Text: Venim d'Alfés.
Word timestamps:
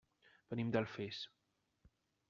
Venim 0.53 0.71
d'Alfés. 0.77 1.21